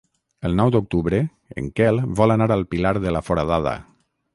El 0.47 0.55
nou 0.59 0.71
d'octubre 0.75 1.21
en 1.63 1.69
Quel 1.81 2.03
vol 2.23 2.39
anar 2.39 2.51
al 2.59 2.67
Pilar 2.75 2.99
de 3.05 3.17
la 3.19 3.27
Foradada. 3.31 3.81